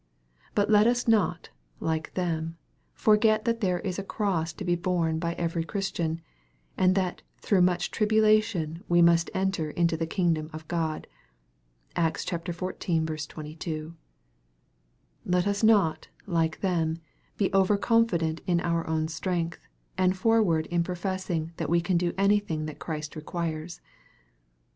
But 0.55 0.71
let 0.71 0.87
us 0.87 1.07
not, 1.07 1.49
like 1.79 2.15
them, 2.15 2.57
forget 2.95 3.45
that 3.45 3.61
there 3.61 3.79
is 3.81 3.99
a 3.99 4.03
cross 4.03 4.51
to 4.53 4.65
be 4.65 4.73
borne 4.73 5.19
by 5.19 5.35
every 5.35 5.63
Christian, 5.63 6.21
and 6.75 6.95
that" 6.95 7.21
through 7.43 7.61
much 7.61 7.91
tribulation 7.91 8.83
we 8.89 8.99
must 9.03 9.29
enter 9.35 9.69
into 9.69 9.95
the 9.95 10.07
kingdom 10.07 10.49
of 10.53 10.67
God." 10.67 11.05
(Acts 11.95 12.25
xiv. 12.25 13.27
22.) 13.27 13.95
Let 15.23 15.45
us 15.45 15.61
not, 15.61 16.07
like 16.25 16.61
them, 16.61 16.97
be 17.37 17.53
over 17.53 17.77
confident 17.77 18.41
in 18.47 18.59
our 18.61 18.87
own 18.87 19.07
strength, 19.07 19.67
and 19.99 20.17
forward 20.17 20.65
in 20.71 20.83
professing 20.83 21.51
that 21.57 21.69
we 21.69 21.79
can 21.79 21.97
do 21.97 22.11
any 22.17 22.39
thing 22.39 22.65
that 22.65 22.79
Christ 22.79 23.15
requires. 23.15 23.81